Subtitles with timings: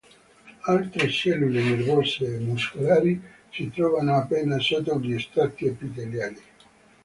[0.75, 6.41] Altre cellule nervose e muscolari si trovano appena sotto gli strati epiteliali.